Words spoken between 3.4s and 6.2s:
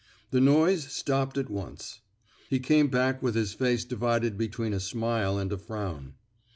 face divided be tween a smile and a frown.